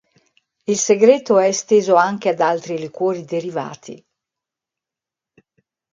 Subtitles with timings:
[0.65, 4.03] Il segreto è esteso anche ad altri liquori derivati.